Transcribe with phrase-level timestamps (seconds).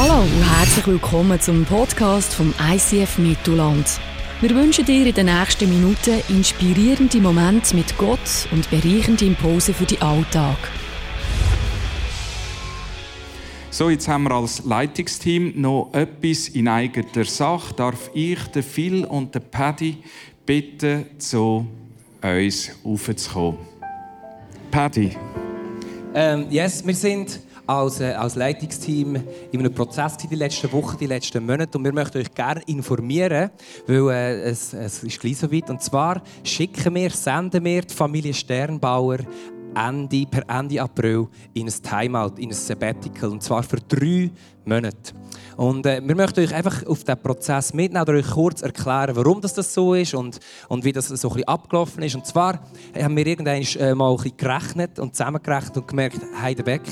[0.00, 3.84] Hallo und herzlich willkommen zum Podcast vom ICF Mittelland.
[4.40, 9.86] Wir wünschen dir in den nächsten Minuten inspirierende Momente mit Gott und bereichende Impulse für
[9.86, 10.56] den Alltag.
[13.70, 17.74] So, jetzt haben wir als Leitungsteam noch etwas in eigener Sache.
[17.74, 19.96] Darf ich den Phil und den Paddy
[20.46, 21.66] bitten, zu
[22.22, 23.58] uns aufzukommen?
[24.70, 25.16] Paddy.
[26.14, 29.16] Ähm, yes, wir sind als, äh, als Leitungsteam
[29.52, 33.50] in einem Prozess die letzten Wochen, die letzten Monate und wir möchten euch gerne informieren,
[33.86, 35.68] weil äh, es, es ist gleich so weit.
[35.68, 39.18] Und zwar schicken wir, senden wir die Familie Sternbauer
[39.74, 43.30] Ende, per Ende April in ein Timeout, in ein Sabbatical.
[43.30, 44.30] Und zwar für drei
[44.68, 45.14] Monate.
[45.58, 49.40] Und äh, wir möchten euch einfach auf diesen Prozess mitnehmen oder euch kurz erklären, warum
[49.40, 52.14] das, das so ist und, und wie das so ein bisschen abgelaufen ist.
[52.14, 52.60] Und zwar
[52.96, 56.82] haben wir irgendwann äh, mal ein bisschen gerechnet und zusammengerechnet und gemerkt, Heidebeck,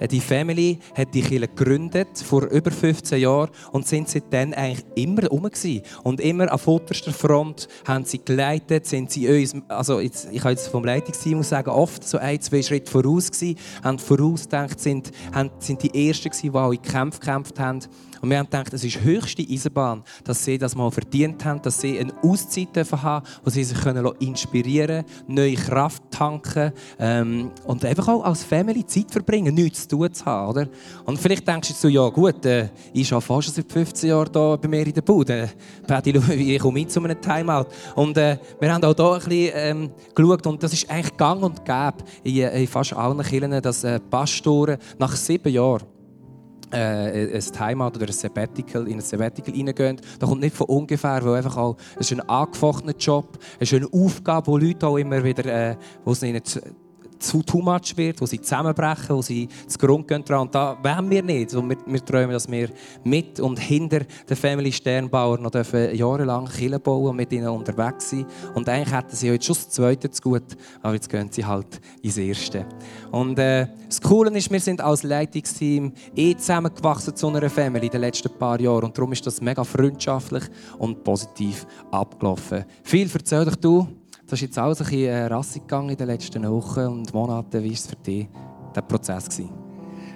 [0.00, 4.84] äh, die Family hat die Kirche gegründet vor über 15 Jahren und sind seitdem eigentlich
[4.96, 5.82] immer rum gewesen.
[6.02, 10.50] Und immer an vorderster Front haben sie geleitet, sind sie uns, also jetzt, ich kann
[10.50, 15.50] jetzt vom Leitungsteam sagen, oft so ein, zwei Schritte voraus gewesen, haben vorausgedacht, sind, haben,
[15.60, 17.80] sind die Ersten gewesen, die alle Kämpfe gekämpft haben.
[18.22, 21.80] Und wir haben gedacht, es ist höchste Eisenbahn, dass sie das mal verdient haben, dass
[21.80, 23.76] sie eine Auszeit dürfen haben, wo sie sich
[24.20, 29.96] inspirieren können, neue Kraft tanken ähm, und einfach auch als Family Zeit verbringen, nichts zu
[29.96, 30.50] tun zu haben.
[30.50, 30.68] Oder?
[31.04, 34.58] Und vielleicht denkst du so, ja gut, äh, ich arbeite fast seit 15 Jahren hier
[34.60, 35.50] bei mir in der Bude.
[35.86, 37.66] Patty, ich komme mit zu einem Timeout.
[37.94, 41.42] Und äh, wir haben auch hier ein bisschen ähm, geschaut und das ist eigentlich gang
[41.42, 45.95] und gäbe in, in fast allen Kirchen, dass äh, Pastoren nach sieben Jahren
[46.72, 50.00] äh, ein Timeout oder ein Sabbatical, in ein Sabbatical reingehen.
[50.18, 53.76] Das kommt nicht von ungefähr, weil einfach auch, es ist ein angefochtener Job, es ist
[53.76, 56.42] eine Aufgabe, wo Leute auch immer wieder, äh, wo es ihnen
[57.18, 60.42] zu too much wird, wo sie zusammenbrechen, wo sie zu Grund gehen dran.
[60.42, 61.54] Und da wollen wir nicht.
[61.54, 62.70] Und wir, wir träumen, dass wir
[63.04, 68.10] mit und hinter der Family Sternbauer noch dürfen jahrelang Kirche bauen und mit ihnen unterwegs
[68.10, 68.26] sein.
[68.54, 71.80] Und eigentlich hätten sie jetzt schon das Zweite zu gut, aber jetzt gehen sie halt
[72.02, 72.66] ins Erste.
[73.10, 77.92] Und äh, das Coole ist, wir sind als Leitungsteam eh zusammengewachsen zu einer Family in
[77.92, 78.84] den letzten paar Jahren.
[78.84, 80.44] Und darum ist das mega freundschaftlich
[80.78, 82.64] und positiv abgelaufen.
[82.82, 83.86] Viel erzähl dich du
[84.26, 87.62] das ist jetzt alles ein bisschen äh, rassig gegangen in den letzten Wochen und Monaten.
[87.62, 88.26] Wie war es für dich,
[88.74, 89.28] der Prozess?
[89.28, 89.50] Gewesen?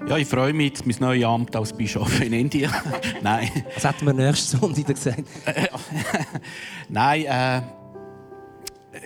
[0.08, 2.72] Ja, ich freue mich jetzt mein neues Amt als Bischof in Indien.
[3.22, 3.50] Nein.
[3.74, 5.24] Was hätten wir nächste Sonntag gesagt?
[6.88, 7.62] Nein, äh,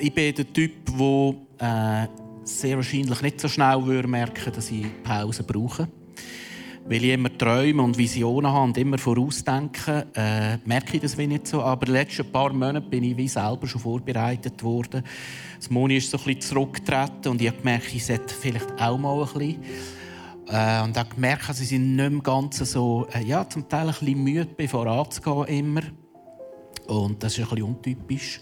[0.01, 2.09] ich bin der Typ, der äh,
[2.45, 5.89] sehr wahrscheinlich nicht so schnell würde merken dass ich Pause brauche
[6.87, 11.27] weil ich immer Träume und Visionen habe und immer vorausdenke, äh, merke ich das wie
[11.27, 11.63] nicht so.
[11.63, 15.03] Aber die letzten paar Monate bin ich wie selber schon vorbereitet worden.
[15.57, 18.99] Das Moni ist so ein bisschen zurückgetreten und ich habe gemerkt, ich sollte vielleicht auch
[18.99, 19.63] mal ein bisschen.
[20.49, 23.95] Äh, und habe gemerkt, sie sind nicht mehr ganz so, äh, ja, zum Teil ein
[23.95, 25.83] bisschen müde, voranzugehen immer.
[26.87, 28.41] Und das ist ein bisschen untypisch.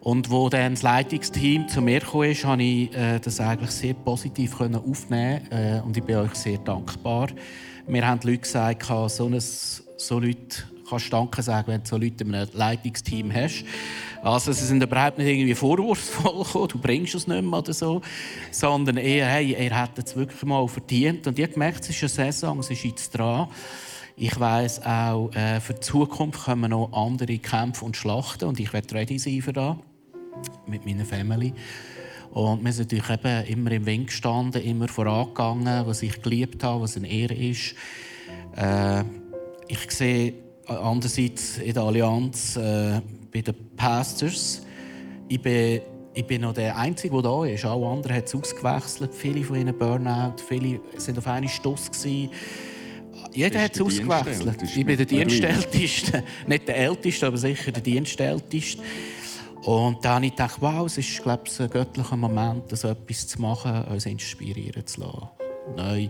[0.00, 4.60] Und wo dann das Leitungsteam zu mir kam, konnte ich äh, das eigentlich sehr positiv
[4.60, 7.28] aufnehmen äh, und ich bin euch sehr dankbar.
[7.86, 11.96] Mir haben die Leute gesagt, so, ein, so Leute kannst Danke sagen, wenn du so
[11.96, 13.64] Leute in einem Leitungsteam hast.
[14.22, 18.02] Also sie sind überhaupt nicht irgendwie vorwurfsvoll gekommen, du bringst es nicht mehr oder so,
[18.50, 21.26] sondern eher, hey, er hat es wirklich mal verdient.
[21.26, 23.48] Und ich habe gemerkt, es ist eine Saison, es ist jetzt dran.
[24.20, 28.72] Ich weiß auch, äh, für die Zukunft kommen noch andere Kämpfe und Schlachten und ich
[28.72, 29.76] werde ready sein für das
[30.66, 31.54] mit meiner Family.
[32.32, 36.82] Und wir sind natürlich eben immer im Wind gestanden, immer vorangegangen, was ich geliebt habe,
[36.82, 37.76] was eine Ehre ist.
[38.56, 39.04] Äh,
[39.68, 40.34] ich sehe
[40.66, 43.00] andererseits in der Allianz äh,
[43.32, 44.62] bei den Pastors,
[45.28, 45.80] ich bin,
[46.12, 47.64] ich bin noch der Einzige, der da ist.
[47.64, 49.14] Alle anderen haben es ausgewechselt.
[49.14, 52.30] Viele von ihnen Burnout, viele sind auf einen Stoss gewesen.
[53.38, 54.62] Jeder hat es ausgewechselt.
[54.64, 56.24] Ich bin der Dienstälteste.
[56.48, 58.82] Nicht der Älteste, aber sicher der Dienstälteste.
[59.62, 63.28] Und dann habe ich gedacht, wow, es ist glaube ich, ein göttlicher Moment, so etwas
[63.28, 65.28] zu machen, uns inspirieren zu lassen.
[65.76, 66.08] Neu.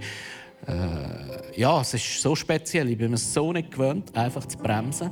[0.67, 2.89] Äh, ja, es ist so speziell.
[2.89, 5.11] Ich bin mir so nicht gewöhnt, einfach zu bremsen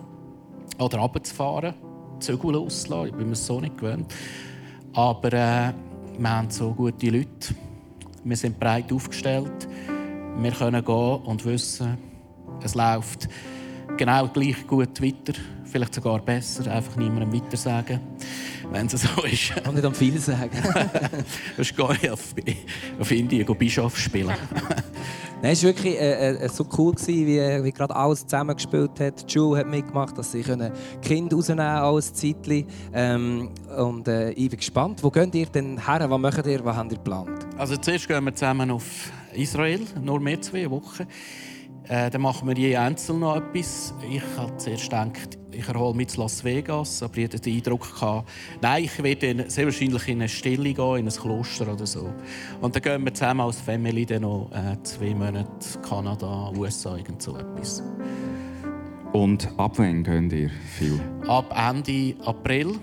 [0.78, 1.74] oder runterzufahren,
[2.20, 3.08] Zügel loszulassen.
[3.08, 4.14] Ich bin mir so nicht gewöhnt.
[4.94, 5.74] Aber äh,
[6.16, 7.54] wir haben so gute Leute.
[8.24, 9.68] Wir sind breit aufgestellt.
[10.38, 12.05] Wir können gehen und wissen,
[12.62, 13.28] es läuft
[13.96, 15.34] genau gleich gut weiter
[15.76, 18.00] vielleicht sogar besser, einfach niemandem weiter sagen,
[18.70, 19.52] wenn es so ist.
[19.66, 20.50] Und nicht am viel sagen.
[20.62, 21.24] du
[21.58, 22.34] musst gar nicht auf,
[22.98, 24.28] auf Indien Bischof spielen.
[25.42, 29.30] Nein, es war wirklich äh, äh, so cool, gewesen, wie, wie gerade alles zusammengespielt hat.
[29.30, 32.66] Jules hat mitgemacht, dass sie können Kinder rausnehmen als Zeitchen.
[32.94, 36.08] Ähm, und äh, ich bin gespannt, wo geht ihr denn her?
[36.08, 36.64] Was macht ihr?
[36.64, 37.46] Was habt ihr geplant?
[37.58, 41.06] Also zuerst gehen wir zusammen auf Israel, nur mehr zwei Wochen.
[41.88, 43.94] Äh, dann machen wir je einzeln noch etwas.
[44.10, 47.94] Ich habe zuerst gedacht, ich erhole mich zu Las Vegas, aber ich hatte den Eindruck,
[47.94, 48.28] gehabt,
[48.60, 52.12] nein, ich werde sehr wahrscheinlich in eine Stille gehen, in ein Kloster oder so.
[52.60, 55.48] Und dann gehen wir zusammen als Family dann noch äh, zwei Monate
[55.88, 57.82] Kanada, USA, irgend so etwas.
[59.12, 61.00] Und ab wann gehen ihr viel?
[61.28, 62.74] Ab Ende April,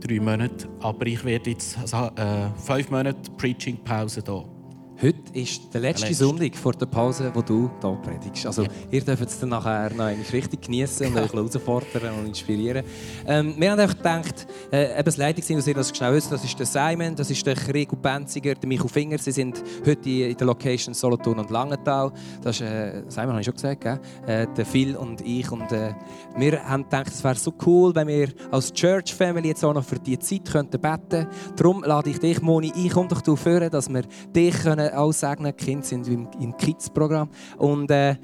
[0.00, 0.68] drei Monate.
[0.80, 4.59] Aber ich werde jetzt äh, fünf Monate Preaching-Pause hier.
[5.02, 6.12] Heute ist der letzte.
[6.12, 8.44] Sonntag vor der Pause, wo du hier predigst.
[8.44, 8.68] Also, ja.
[8.90, 12.84] ihr dürft es dann nachher noch richtig genießen und euch herausfordern und inspirieren.
[13.26, 16.44] Ähm, wir haben einfach gedacht, äh, eben das Leitungsteam, dass ihr das schnell wisst, das
[16.44, 19.16] ist der Simon, das ist der Rico Benziger, der Michael Finger.
[19.16, 22.12] Sie sind heute in der Location Solothurn und Langenthal.
[22.42, 24.00] Das ist, äh, Simon habe ich schon gesagt, gell?
[24.26, 25.50] Äh, der Phil und ich.
[25.50, 25.94] Und, äh,
[26.36, 29.84] wir haben gedacht, es wäre so cool, wenn wir als Church Family jetzt auch noch
[29.84, 31.26] für diese Zeit könnten beten könnten.
[31.56, 34.02] Darum lade ich dich, Moni, ein, komm doch dafür, dass wir
[34.34, 35.56] dich können auch segnen.
[35.56, 37.28] Kinder sind im, im Kids-Programm.
[37.58, 38.16] Und äh,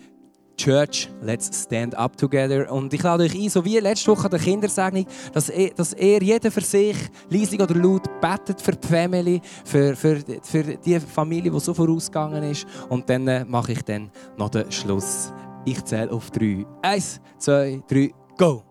[0.57, 2.71] Church, let's stand up together.
[2.73, 6.23] Und ich lade euch ein, so wie letzte Woche der Kindersegnung, dass er, dass er
[6.23, 6.97] jeder für sich,
[7.29, 12.43] leislich oder laut, betet für die Family, für, für, für die Familie, die so vorausgegangen
[12.45, 12.67] ist.
[12.89, 15.33] Und dann äh, mache ich dann noch den Schluss.
[15.65, 16.65] Ich zähle auf drei.
[16.83, 18.63] Eins, zwei, drei, go!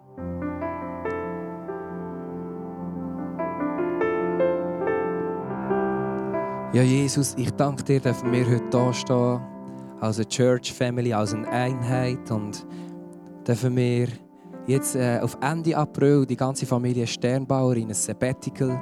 [6.75, 9.39] Ja, Jesus, ich danke dir, dass wir heute hier stehen,
[10.01, 12.29] als eine Church Family, als eine Einheit.
[12.29, 12.67] Und
[13.47, 14.09] dürfen wir
[14.67, 18.77] jetzt äh, auf Ende April die ganze Familie Sternbauer in ein Sabbatical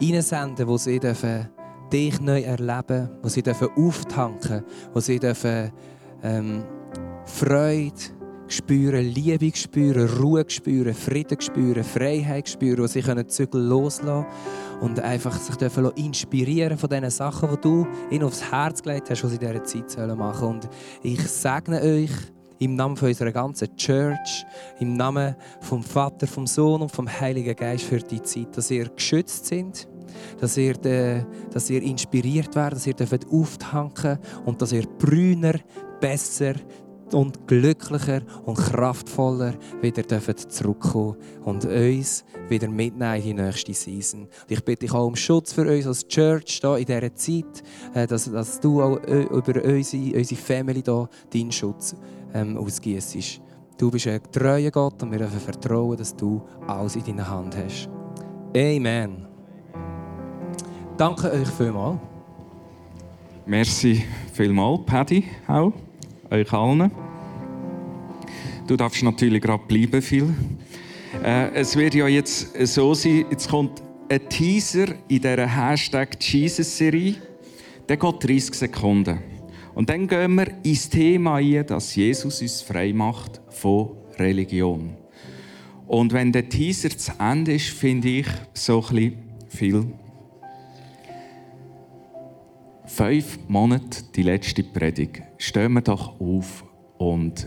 [0.00, 1.48] einsenden, wo sie dürfen
[1.92, 4.62] dich neu erleben wo sie dürfen auftanken
[4.94, 5.72] wo sie dürfen
[6.22, 6.62] ähm,
[7.24, 8.15] Freude
[8.48, 14.26] spüren, Liebe spüren, Ruhe spüren, Frieden spüren, Freiheit spüren, wo sie können Zügel loslassen
[14.80, 19.24] und einfach sich dürfen inspirieren von den Sachen, die du ihnen aufs Herz gelegt hast,
[19.24, 20.54] was sie in dieser Zeit machen sollen.
[20.56, 20.68] Und
[21.02, 22.10] ich segne euch
[22.58, 24.46] im Namen von unserer ganzen Church,
[24.80, 28.88] im Namen vom Vater, vom Sohn und vom Heiligen Geist für die Zeit, dass ihr
[28.88, 29.86] geschützt sind,
[30.40, 35.54] dass ihr, äh, dass ihr inspiriert werdet, dass ihr dürft auftanken und dass ihr brüner,
[36.00, 36.54] besser,
[37.12, 40.06] und glücklicher und kraftvoller wieder
[40.48, 44.22] zurückkommen und uns wieder mitnehmen in die nächste Season.
[44.22, 47.62] Und ich bitte dich auch um Schutz für uns als Church hier in dieser Zeit,
[47.94, 51.94] äh, dass, dass du auch äh, über unsere, unsere Family hier deinen Schutz
[52.34, 53.40] ähm, ausgießt.
[53.78, 57.56] Du bist ein treuer Gott und wir dürfen vertrauen, dass du alles in deiner Hand
[57.56, 57.88] hast.
[58.56, 59.26] Amen.
[60.96, 61.98] Danke euch vielmals.
[63.44, 65.72] Merci vielmals, Paddy, auch
[66.30, 66.90] euch allen.
[68.66, 70.34] Du darfst natürlich gerade bleiben, Phil.
[71.22, 77.14] Äh, es wird ja jetzt so sein, jetzt kommt ein Teaser in dieser Hashtag Jesus-Serie.
[77.88, 79.18] Der geht 30 Sekunden.
[79.74, 84.96] Und dann gehen wir ins Thema ein, dass Jesus uns frei macht von Religion.
[85.86, 89.18] Und wenn der Teaser zu Ende ist, finde ich so ein bisschen
[89.48, 89.86] viel
[92.86, 95.22] fünf Monate die letzte Predigt.
[95.38, 96.64] Stehen wir doch auf
[96.98, 97.46] und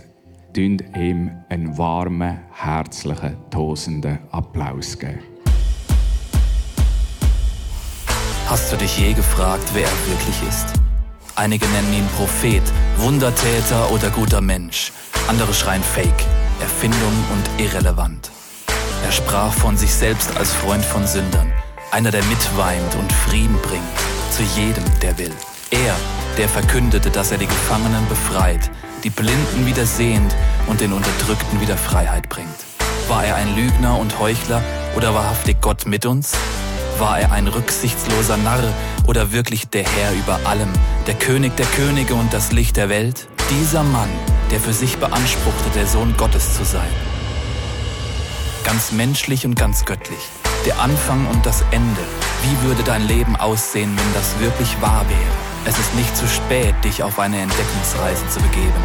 [0.54, 5.20] geben ihm einen warmen, herzlichen, tosenden Applaus geben.
[8.48, 10.74] Hast du dich je gefragt, wer er wirklich ist?
[11.36, 12.64] Einige nennen ihn Prophet,
[12.98, 14.92] Wundertäter oder guter Mensch.
[15.28, 16.26] Andere schreien Fake,
[16.60, 18.32] Erfindung und irrelevant.
[19.06, 21.52] Er sprach von sich selbst als Freund von Sündern,
[21.92, 25.34] einer, der mitweint und Frieden bringt zu jedem, der will.
[25.72, 25.96] Er,
[26.38, 28.72] der verkündete, dass er die Gefangenen befreit,
[29.04, 30.36] die Blinden wieder sehend
[30.68, 32.48] und den Unterdrückten wieder Freiheit bringt.
[33.08, 34.62] War er ein Lügner und Heuchler
[34.96, 36.34] oder wahrhaftig Gott mit uns?
[36.98, 38.74] War er ein rücksichtsloser Narr
[39.08, 40.72] oder wirklich der Herr über allem,
[41.08, 43.28] der König der Könige und das Licht der Welt?
[43.50, 44.10] Dieser Mann,
[44.52, 46.92] der für sich beanspruchte, der Sohn Gottes zu sein.
[48.64, 50.20] Ganz menschlich und ganz göttlich.
[50.66, 52.02] Der Anfang und das Ende.
[52.42, 55.32] Wie würde dein Leben aussehen, wenn das wirklich wahr wäre?
[55.66, 58.84] Es ist nicht zu spät, dich auf eine Entdeckungsreise zu begeben.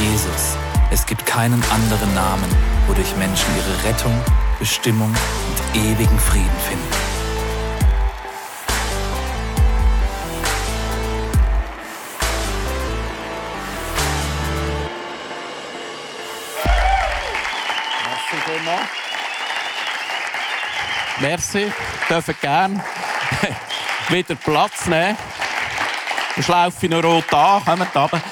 [0.00, 0.56] Jesus.
[0.90, 2.50] Es gibt keinen anderen Namen,
[2.86, 4.14] wodurch Menschen ihre Rettung,
[4.58, 7.07] Bestimmung und ewigen Frieden finden.
[21.20, 21.72] Merci,
[22.08, 22.80] dürfen gern
[24.08, 25.16] wieder Platz nehmen.
[26.34, 28.22] Dann schlaufe noch rot an, kommt runter.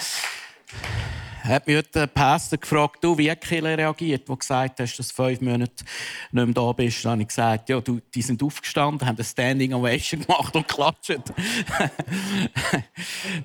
[1.43, 5.40] hat mich der Pastor gefragt, du, wie Kille reagiert, wo gesagt hast, dass du fünf
[5.40, 5.85] Monate
[6.31, 7.05] nicht mehr da bist.
[7.05, 10.69] Dann habe ich gesagt, ja, du, die sind aufgestanden, haben eine Standing Ovation gemacht und
[10.69, 11.19] klatscht.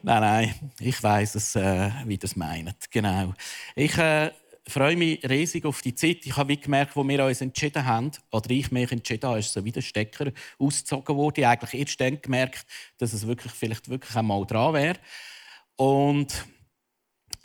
[0.03, 2.91] nein, nein, ich weiß es, äh, wie das meint.
[2.91, 3.33] Genau.
[3.75, 4.29] Ich äh,
[4.71, 6.25] freue mich riesig auf die Zeit.
[6.25, 9.63] Ich habe gemerkt, wo wir uns entschieden haben, oder ich mich entschieden habe, ist so
[9.63, 11.41] wie der Stecker ausgezogen worden.
[11.41, 12.65] Ich habe eigentlich erst dann gemerkt,
[12.97, 14.99] dass es wirklich, vielleicht wirklich einmal dran wäre.
[15.75, 16.45] Und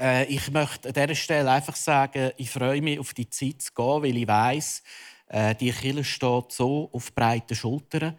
[0.00, 3.72] äh, ich möchte an dieser Stelle einfach sagen, ich freue mich auf die Zeit zu
[3.72, 4.82] gehen, weil ich weiß,
[5.28, 8.18] äh, die Kirche steht so auf breiten Schultern.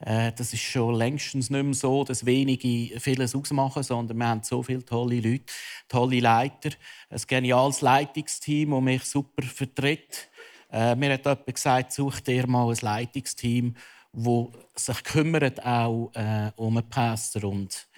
[0.00, 4.42] Äh, das ist schon längstens nicht mehr so, dass wenige vieles ausmachen, sondern wir haben
[4.42, 5.52] so viele tolle Leute,
[5.88, 6.70] tolle Leiter,
[7.10, 10.28] ein geniales Leitungsteam, das mich super vertritt.
[10.70, 13.74] Äh, mir hat jemand gesagt, such dir mal ein Leitungsteam,
[14.12, 17.88] das sich kümmert auch äh, um einen Pastor und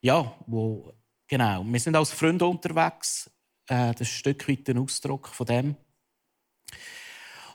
[0.00, 0.92] ja, wo
[1.32, 1.64] Genau.
[1.64, 3.30] Wir sind als Freunde unterwegs.
[3.66, 5.76] Äh, das ist ein Stück weit ein Ausdruck von dem.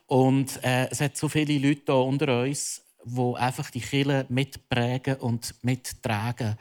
[0.07, 2.81] Und äh, es hat so viele Leute hier unter uns,
[3.15, 6.57] die einfach die Kirche mitprägen und mittragen.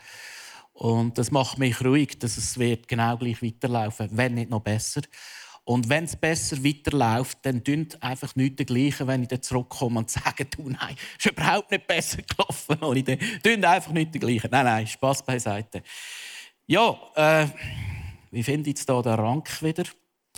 [0.72, 5.00] Und das macht mich ruhig, dass es wird genau gleich weiterlaufen, wenn nicht noch besser.
[5.64, 10.10] Und wenn es besser weiterläuft, dann tun einfach nicht dergleichen, wenn ich dann zurückkomme und
[10.10, 12.78] sage, du, nein, ist überhaupt nicht besser gelaufen.
[13.42, 14.50] Tun einfach nicht dergleichen.
[14.52, 15.82] Nein, nein, Spaß beiseite.
[16.66, 17.46] Ja, äh,
[18.30, 19.84] wie finde ich jetzt hier den Rank wieder?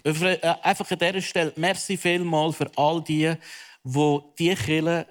[0.04, 3.34] Äh, einfach an dieser Stelle, merci vielmal für all die,
[3.84, 5.06] die diese Kille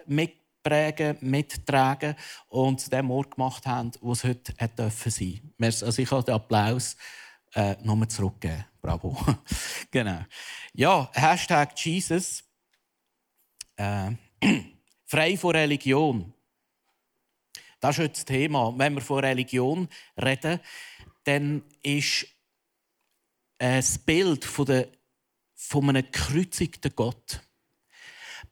[0.67, 2.15] mitprägen, mittragen
[2.49, 5.53] und zu dem Ort gemacht haben, wo es heute dürfen sein.
[5.57, 5.85] Merci.
[5.85, 6.97] Also ich kann den Applaus
[7.53, 8.65] äh, nochmal zurückgeben.
[8.81, 9.17] Bravo.
[9.91, 10.25] genau.
[10.73, 12.43] Ja, Hashtag Jesus.
[13.75, 14.11] Äh,
[15.05, 16.33] frei von Religion.
[17.79, 18.73] Das ist heute das Thema.
[18.77, 19.87] Wenn wir von Religion
[20.21, 20.59] reden,
[21.23, 22.27] dann ist
[23.59, 24.87] das Bild von, der,
[25.53, 27.41] von einem gekreuzigten Gott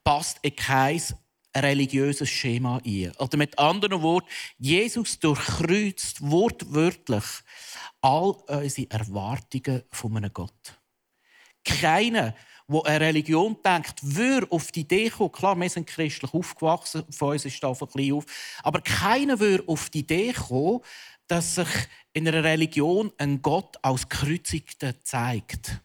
[0.06, 1.02] passt in kein
[1.56, 3.12] religiöses Schema ein.
[3.18, 7.24] Oder mit anderen Worten, Jesus durchkreuzt wortwörtlich
[8.02, 10.80] all unsere Erwartungen von einem Gott.
[11.64, 12.36] Keiner,
[12.68, 17.32] der eine Religion denkt, würde auf die Idee kommen, klar, wir sind christlich aufgewachsen, von
[17.32, 18.26] uns ist da ein bisschen auf,
[18.64, 20.82] aber keiner würde auf die Idee kommen,
[21.28, 21.68] dass sich
[22.14, 25.82] in einer Religion ein Gott als Kreuzigten zeigt.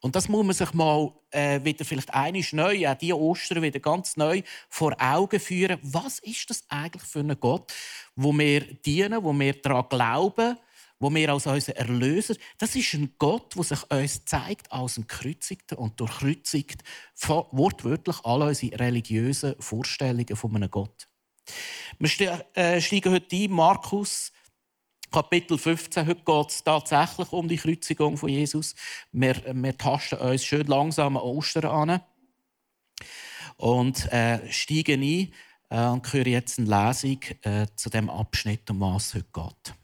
[0.00, 3.80] Und das muss man sich mal äh, wieder vielleicht einiges neu, auch diese Ostern wieder
[3.80, 5.78] ganz neu vor Augen führen.
[5.82, 7.72] Was ist das eigentlich für ein Gott,
[8.16, 10.56] wo wir dienen, wo wir daran glauben,
[10.98, 15.06] wo wir als unser Erlöser, das ist ein Gott, der sich uns zeigt als ein
[15.06, 16.82] Kreuzigter und durchkreuzigt
[17.26, 21.08] wortwörtlich alle unsere religiösen Vorstellungen von einem Gott.
[21.98, 24.32] Wir äh, steigen heute ein, Markus
[25.10, 26.06] Kapitel 15.
[26.06, 28.76] Heute geht es tatsächlich um die Kreuzigung von Jesus.
[29.10, 32.00] Wir, wir tasten uns schön langsam an Ostern an
[33.56, 35.32] und äh, steigen ein
[35.68, 39.74] äh, und hören jetzt eine Lesung äh, zu dem Abschnitt, um was es heute geht.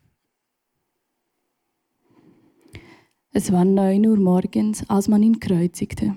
[3.33, 6.17] Es war neun Uhr morgens, als man ihn kreuzigte.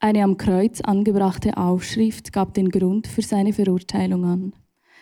[0.00, 4.52] Eine am Kreuz angebrachte Aufschrift gab den Grund für seine Verurteilung an.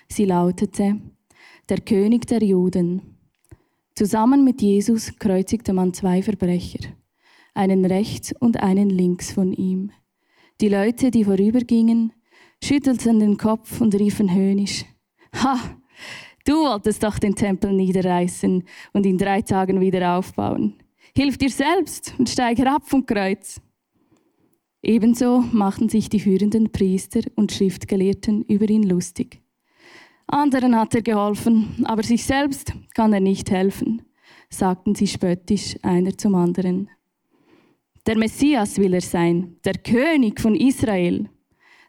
[0.08, 1.00] Sie lautete,
[1.68, 3.16] der König der Juden.
[3.94, 6.90] Zusammen mit Jesus kreuzigte man zwei Verbrecher,
[7.54, 9.92] einen rechts und einen links von ihm.
[10.61, 12.12] Die Leute, die vorübergingen,
[12.62, 14.85] schüttelten den Kopf und riefen höhnisch,
[15.42, 15.59] Ha,
[16.44, 20.75] du wolltest doch den Tempel niederreißen und in drei Tagen wieder aufbauen.
[21.16, 23.61] Hilf dir selbst und steig herab vom Kreuz.
[24.83, 29.43] Ebenso machten sich die führenden Priester und Schriftgelehrten über ihn lustig.
[30.26, 34.02] Anderen hat er geholfen, aber sich selbst kann er nicht helfen,
[34.49, 36.88] sagten sie spöttisch einer zum anderen.
[38.07, 41.28] Der Messias will er sein, der König von Israel.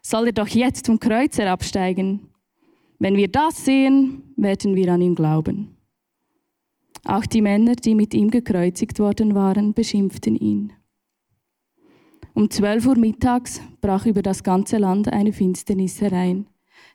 [0.02, 2.28] Soll er doch jetzt vom Kreuz herabsteigen?
[2.98, 5.76] Wenn wir das sehen, werden wir an ihn glauben.
[7.04, 10.72] Auch die Männer, die mit ihm gekreuzigt worden waren, beschimpften ihn.
[12.34, 16.46] Um zwölf Uhr mittags brach über das ganze Land eine Finsternis herein,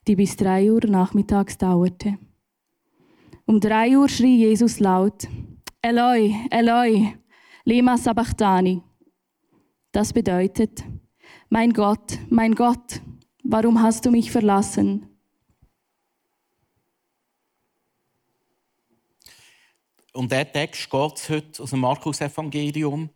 [0.08, 2.18] die bis drei Uhr nachmittags dauerte.
[3.46, 5.28] Um drei Uhr schrie Jesus laut,
[5.82, 7.14] Eloi, Eloi,
[7.66, 8.82] lema sabachthani.
[9.92, 10.84] Das bedeutet,
[11.50, 13.02] mein Gott, mein Gott,
[13.44, 15.08] warum hast du mich verlassen?
[20.14, 23.10] Um diesen Text geht es heute aus dem Markus-Evangelium.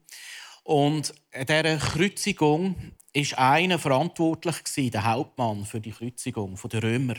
[0.64, 2.76] Und in dieser Kreuzigung
[3.16, 7.16] ist einer verantwortlich gewesen, der Hauptmann für die Kreuzigung der Römer.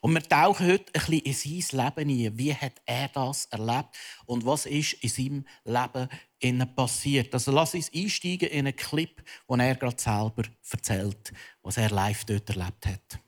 [0.00, 2.38] Und wir tauchen heute ein bisschen in sein Leben ein.
[2.38, 3.88] Wie hat er das erlebt?
[4.26, 7.34] Und was ist in seinem Leben passiert?
[7.34, 12.24] Also lass uns einsteigen in einen Clip, den er gerade selber erzählt, was er live
[12.26, 13.20] dort erlebt hat.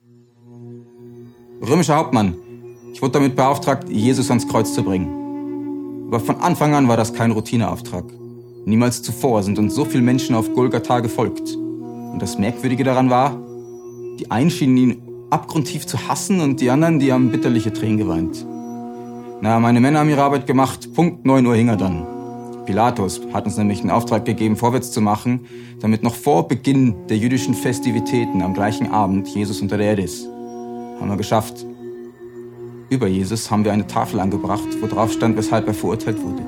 [1.62, 2.36] Römischer Hauptmann.
[2.92, 6.06] Ich wurde damit beauftragt, Jesus ans Kreuz zu bringen.
[6.06, 8.04] Aber von Anfang an war das kein Routineauftrag.
[8.64, 11.56] Niemals zuvor sind uns so viele Menschen auf Golgatha gefolgt.
[12.16, 13.36] Und das Merkwürdige daran war,
[14.18, 18.42] die einen schienen ihn abgrundtief zu hassen und die anderen, die haben bitterliche Tränen geweint.
[19.42, 20.94] Na, meine Männer haben ihre Arbeit gemacht.
[20.94, 22.06] Punkt 9 Uhr hing er dann.
[22.64, 25.44] Pilatus hat uns nämlich einen Auftrag gegeben, vorwärts zu machen,
[25.80, 30.26] damit noch vor Beginn der jüdischen Festivitäten am gleichen Abend Jesus unter der Erde ist.
[30.98, 31.66] Haben wir geschafft.
[32.88, 36.40] Über Jesus haben wir eine Tafel angebracht, wo drauf stand, weshalb er verurteilt wurde.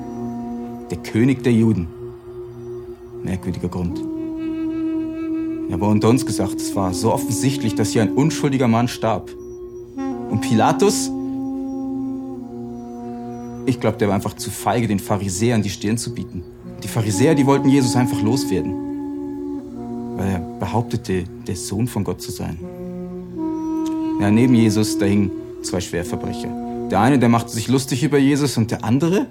[0.89, 1.89] Der König der Juden.
[3.23, 4.08] Merkwürdiger Grund.
[5.69, 9.29] Ja, aber unter uns gesagt, es war so offensichtlich, dass hier ein unschuldiger Mann starb.
[10.29, 11.11] Und Pilatus,
[13.67, 16.43] ich glaube, der war einfach zu feige, den Pharisäern die Stirn zu bieten.
[16.83, 18.73] Die Pharisäer, die wollten Jesus einfach loswerden,
[20.17, 22.57] weil er behauptete, der Sohn von Gott zu sein.
[24.19, 26.49] Ja, neben Jesus, da hingen zwei Schwerverbrecher.
[26.89, 29.27] Der eine, der machte sich lustig über Jesus und der andere,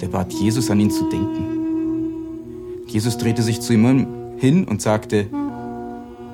[0.00, 2.86] der bat Jesus an ihn zu denken.
[2.86, 4.06] Jesus drehte sich zu ihm
[4.38, 5.28] hin und sagte,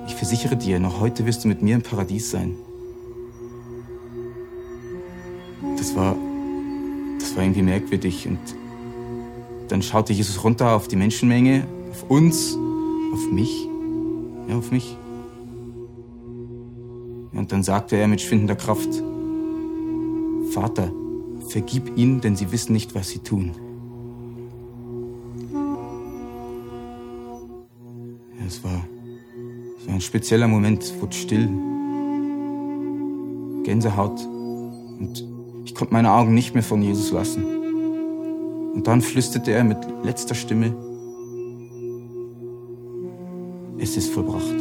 [0.07, 2.57] ich versichere dir, noch heute wirst du mit mir im Paradies sein.
[5.77, 6.17] Das war,
[7.19, 8.39] das war irgendwie merkwürdig und
[9.69, 12.57] dann schaute Jesus runter auf die Menschenmenge, auf uns,
[13.13, 13.69] auf mich,
[14.49, 14.97] ja, auf mich.
[17.33, 18.89] Und dann sagte er mit schwindender Kraft,
[20.51, 20.93] Vater,
[21.49, 23.53] vergib ihnen, denn sie wissen nicht, was sie tun.
[30.03, 31.49] Spezieller Moment, wurde still.
[33.65, 34.21] Gänsehaut.
[34.99, 35.27] Und
[35.65, 37.45] ich konnte meine Augen nicht mehr von Jesus lassen.
[38.75, 40.75] Und dann flüsterte er mit letzter Stimme,
[43.79, 44.61] es ist vollbracht.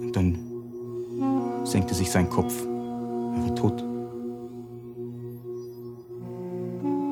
[0.00, 0.38] Und dann
[1.64, 2.54] senkte sich sein Kopf.
[2.62, 3.82] Er war tot.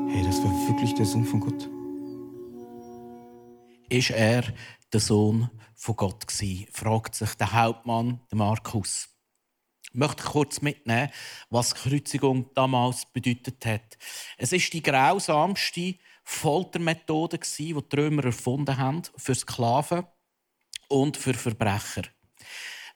[0.08, 1.70] Hey, das war wirklich der Sohn von Gott.
[3.88, 4.42] Ist er
[4.92, 6.66] der Sohn von Gott gewesen?
[6.72, 9.08] Fragt sich der Hauptmann, der Markus.
[9.88, 11.10] Ich möchte kurz mitnehmen,
[11.50, 13.98] was Kreuzigung damals bedeutet hat.
[14.38, 20.06] Es ist die grausamste Foltermethode, die die Römer erfunden haben für Sklaven
[20.88, 22.02] und für Verbrecher.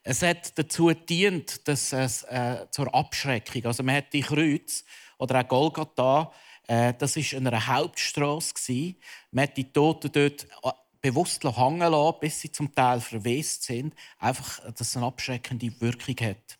[0.02, 4.84] Es hat dazu gedient, dass es äh, zur Abschreckung, also man hat die Kreuz
[5.18, 6.32] oder auch Golgatha,
[6.68, 8.94] äh, das ist an einer Hauptstraße.
[9.30, 13.94] Man hat die Toten dort äh, bewusst hängen lassen, bis sie zum Teil verwest sind,
[14.18, 16.58] einfach, dass es eine abschreckende Wirkung hat.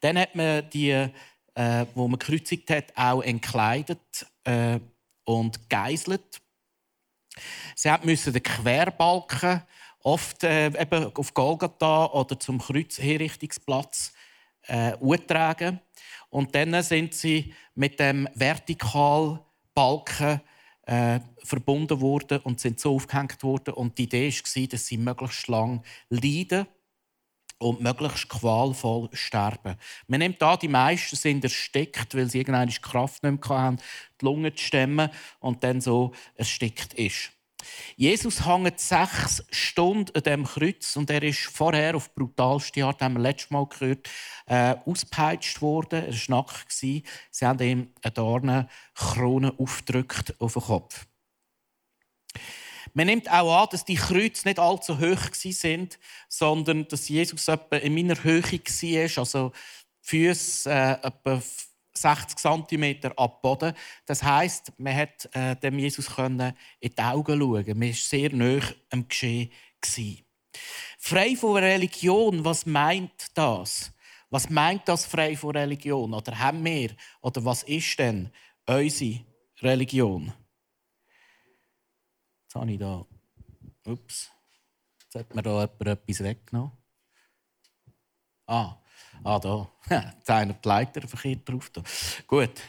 [0.00, 4.80] Dann hat man die, äh, wo man gekreuzigt hat, auch entkleidet äh,
[5.24, 6.40] und geißelt.
[7.74, 9.62] Sie mussten den Querbalken
[10.02, 14.12] oft äh, eben auf Golgatha oder zum Kreuzherrichtungsplatz
[14.66, 14.92] äh,
[15.26, 15.80] tragen.
[16.30, 20.40] Und dann sind sie mit dem Vertikalbalken
[20.90, 23.74] äh, verbunden worden und sind so aufgehängt worden.
[23.74, 26.66] Und die Idee war, dass sie möglichst lang leiden
[27.58, 29.76] und möglichst qualvoll sterben.
[30.08, 33.78] Man nimmt an, die meisten sind erstickt, weil sie irgendwann die Kraft nicht mehr hatten,
[34.20, 37.30] die Lunge zu stemmen und dann so erstickt ist.
[38.00, 43.12] Jesus hängt sechs Stunden an diesem Kreuz und er ist vorher auf brutalste Art, haben
[43.12, 44.08] wir letztes Mal gehört,
[44.46, 46.06] äh, ausgepeitscht worden.
[46.06, 46.72] Er war nackt.
[46.72, 47.04] Sie
[47.42, 51.06] haben ihm eine Dornenkrone aufgedrückt auf den Kopf.
[52.94, 57.76] Man nimmt auch an, dass die Kreuze nicht allzu hoch sind, sondern dass Jesus etwa
[57.76, 59.52] in meiner Höhe war, also
[60.04, 61.42] die Füße äh, etwa
[61.92, 63.74] 60 cm ab Boden.
[64.06, 67.78] Das heisst, man hat äh, dem Jesus in die Augen schauen.
[67.78, 69.50] Man war sehr nah am Geschehen.
[70.98, 73.92] Frei von Religion, was meint das?
[74.30, 76.14] Was meint das frei von Religion?
[76.14, 76.94] Oder haben wir?
[77.20, 78.30] Oder was ist denn
[78.66, 79.24] unsere
[79.60, 80.32] Religion?
[82.42, 83.06] Jetzt habe ich da.
[83.86, 84.30] Ups.
[85.02, 86.72] Jetzt hat mir da jemand etwas weggenommen.
[88.46, 88.76] Ah,
[89.22, 89.70] Ah, da.
[89.90, 91.70] Jetzt einer die Leiter verkehrt drauf.
[92.26, 92.62] Gut,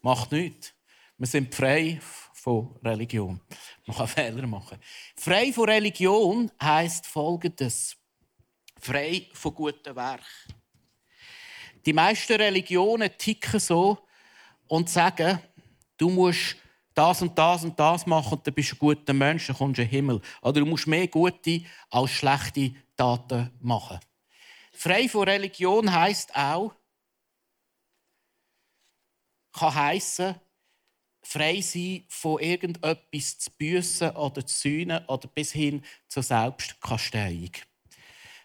[0.00, 0.74] macht nichts.
[1.16, 2.00] Wir sind frei
[2.32, 3.40] von Religion.
[3.86, 4.78] Man kann Fehler machen.
[5.16, 7.96] Frei von Religion heisst Folgendes.
[8.80, 10.24] Frei von guten Werken.
[11.86, 13.98] Die meisten Religionen ticken so
[14.66, 15.38] und sagen,
[15.96, 16.56] du musst
[16.94, 19.78] das und das und das machen und dann bist du ein guter Mensch, dann kommst
[19.78, 20.20] du in den Himmel.
[20.42, 24.00] Oder du musst mehr gute als schlechte Taten machen.
[24.74, 26.74] Frei von Religion heißt auch,
[29.52, 30.34] kann heißen,
[31.22, 37.52] frei sein von irgendetwas zu büssen oder zu sühnen oder bis hin zur Selbstkasteiung.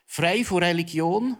[0.05, 1.37] Frei von Religion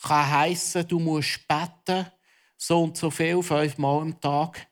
[0.00, 2.10] kann heißen, du musst beten,
[2.56, 4.66] so und so viel, fünfmal am Tag,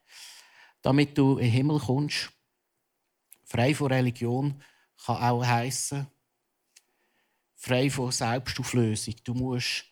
[0.83, 2.33] damit du in den Himmel kommst.
[3.45, 4.63] Frei von Religion
[5.05, 6.07] kann auch heißen,
[7.61, 9.15] frei von Selbstauflösung.
[9.23, 9.85] Du musst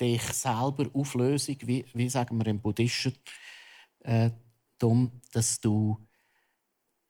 [0.00, 3.14] dich selber auflösen, wie, wie sagen wir im Buddhisten,
[4.00, 4.30] äh,
[4.78, 5.98] darum, dass du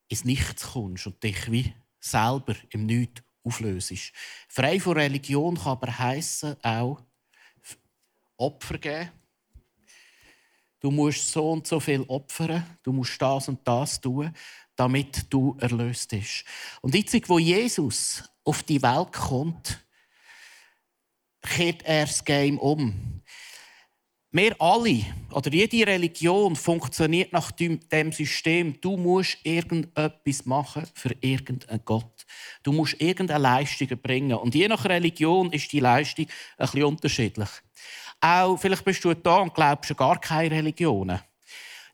[0.09, 4.13] ins Nichts kommst und dich wie selber im Nichts auflöst.
[4.49, 7.01] Frei von Religion kann aber heißen auch
[8.37, 9.11] Opfer geben.
[10.81, 14.35] Du musst so und so viel opfern, du musst das und das tun,
[14.77, 16.45] damit du erlöst bist.
[16.83, 19.84] Und jetzt, wo Jesus auf die Welt kommt,
[21.45, 23.23] kehrt er das Game um.
[24.33, 27.79] Wir alle, oder jede Religion funktioniert nach dem
[28.11, 32.27] System, du musst irgendetwas machen für irgendeinen Gott.
[32.65, 34.37] Du musst irgendeine Leistung bringen.
[34.37, 37.49] Und je nach Religion ist die Leistung ein bisschen unterschiedlich.
[38.21, 41.21] Auch, vielleicht bist du da und glaubst gar keine Religionen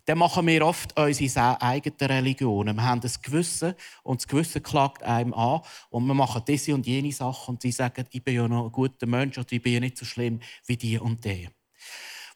[0.04, 2.76] dann machen wir oft unsere eigenen Religionen.
[2.76, 5.60] Wir haben das Gewissen und das Gewissen klagt einem an
[5.90, 8.72] und wir machen diese und jene Sachen und sie sagen, ich bin ja noch ein
[8.72, 11.48] guter Mensch oder ich bin ja nicht so schlimm wie die und die.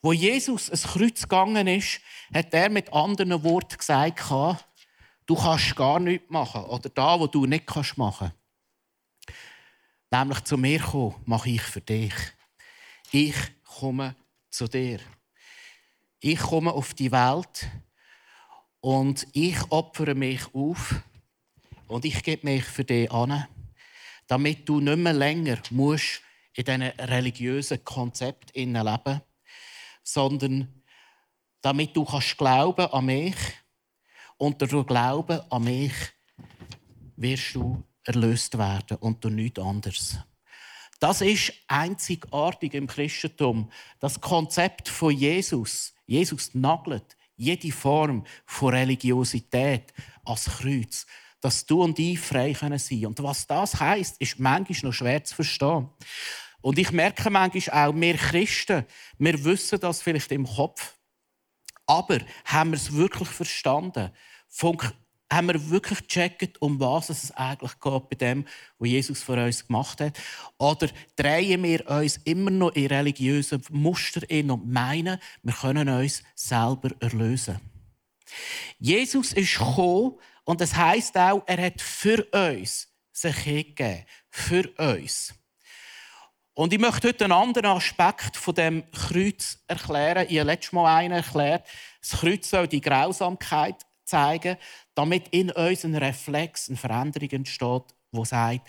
[0.03, 2.01] Wo Jesus ins Kreuz gegangen ist,
[2.33, 4.31] hat er mit anderen Worten gesagt,
[5.27, 8.35] du kannst gar nichts machen oder da, wo du nicht machen kannst.
[10.11, 12.15] Nämlich zu mir kommen, mache ich für dich.
[13.11, 14.15] Ich komme
[14.51, 15.01] zu dir
[16.21, 17.69] ich komme auf die Welt
[18.81, 21.03] und ich opfere mich auf
[21.89, 23.47] und ich gebe mich für dich an,
[24.27, 26.23] damit du nicht mehr länger musst
[26.55, 29.21] in diesen religiösen Konzept leben
[30.05, 30.83] sondern
[31.63, 33.37] damit du kannst glauben an mich
[34.37, 35.95] und durch Glauben an mich
[37.17, 40.19] wirst du erlöst werden und durch nichts anderes.
[41.01, 43.71] Das ist einzigartig im Christentum.
[43.99, 49.93] Das Konzept von Jesus Jesus nagelt jede Form von Religiosität
[50.25, 51.07] als Kreuz,
[51.41, 53.07] dass du und ich frei sein können.
[53.07, 55.89] Und was das heißt, ist manchmal noch schwer zu verstehen.
[56.61, 58.87] Und ich merke manchmal auch, wir Christen,
[59.19, 60.95] wir wissen das vielleicht im Kopf,
[61.87, 64.11] aber haben wir es wirklich verstanden?
[65.33, 68.47] Haben wir wirklich gecheckt, um was es eigentlich geht bei dem,
[68.79, 70.19] was Jesus für uns gemacht hat?
[70.59, 76.23] Oder drehen wir uns immer noch in religiösen Muster in und meinen, wir können uns
[76.35, 77.61] selber erlösen?
[78.79, 84.05] Jesus ist gekommen und das heißt auch, er hat für uns sich hingegeben.
[84.29, 85.35] Für uns.
[86.55, 90.27] Und ich möchte heute einen anderen Aspekt von dem Kreuz erklären.
[90.29, 91.67] Ich habe letztes Mal einen erklärt.
[92.01, 94.57] Das Kreuz soll die Grausamkeit zeigen,
[94.95, 98.61] damit in uns ein Reflex, eine Veränderung entsteht, die sagt,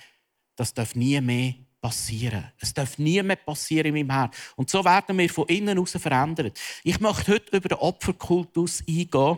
[0.55, 2.51] das darf nie mehr passieren.
[2.59, 4.41] Es darf nie mehr passieren in meinem Herzen.
[4.55, 6.59] Und so werden wir von innen heraus verändert.
[6.83, 9.37] Ich möchte heute über den Opferkultus eingehen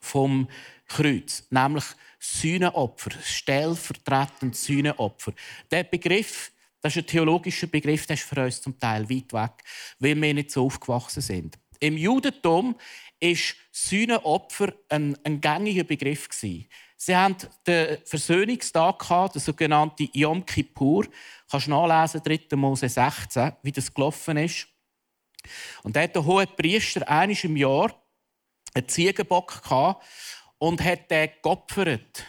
[0.00, 0.48] vom
[0.86, 1.84] Kreuz, nämlich
[2.18, 5.32] Sühnenopfer, stellvertretend Sühnenopfer.
[5.70, 9.64] Der Begriff, das ist ein theologischer Begriff, der ist für uns zum Teil weit weg,
[9.98, 11.58] weil wir nicht so aufgewachsen sind.
[11.80, 12.76] Im Judentum
[13.24, 16.28] ist Sühnenopfer ein, ein gängiger Begriff.
[16.28, 16.68] Gewesen.
[16.96, 21.04] Sie haben den Versöhnungstag, den sogenannten Yom Kippur.
[21.04, 21.10] Du
[21.50, 22.56] kannst nachlesen, 3.
[22.56, 24.68] Mose 16, wie das gelaufen ist.
[25.82, 27.94] Und da hat der hohe Priester einmal im Jahr
[28.74, 30.04] einen Ziegenbock gehabt
[30.58, 32.24] und hat den geopfert.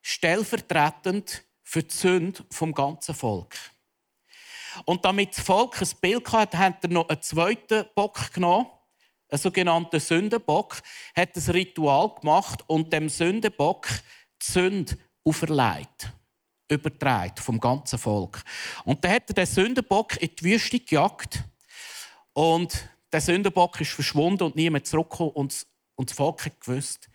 [0.00, 3.56] Stellvertretend für die Sünde vom ganzen Volk.
[4.84, 8.66] Und damit das Volk ein Bild hatte, hat er noch einen zweiten Bock genommen
[9.32, 10.82] ein sogenannter Sündenbock,
[11.16, 13.88] hat das Ritual gemacht und dem Sündenbock
[14.40, 16.12] die Sünde auferlegt.
[16.68, 18.42] Übertragen vom ganzen Volk.
[18.84, 21.42] Und dann hat er den Sündenbock in die Wüste gejagt.
[22.34, 25.32] Und der Sündenbock ist verschwunden und niemand zurückgekommen.
[25.32, 25.66] Und,
[25.96, 27.10] und das Volk hat gewusst,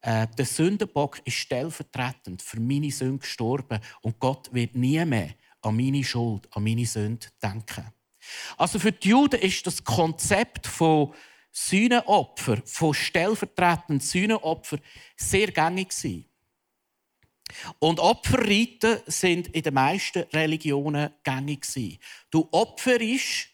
[0.00, 3.80] äh, der Sündenbock ist stellvertretend für meine Sünde gestorben.
[4.02, 5.30] Und Gott wird nie mehr
[5.62, 7.92] an meine Schuld, an meine Sünde denken.
[8.56, 11.14] Also für die Juden ist das Konzept von
[11.50, 14.78] Sühnenopfer, von stellvertretenden Sühnenopfer
[15.16, 16.24] sehr gängig gewesen.
[17.78, 21.98] Und Opferriten sind in den meisten Religionen gängig gewesen.
[22.30, 23.48] Du opferst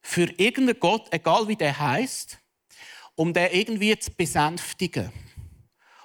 [0.00, 2.38] für irgendeinen Gott, egal wie der heißt,
[3.14, 5.12] um den irgendwie zu besänftigen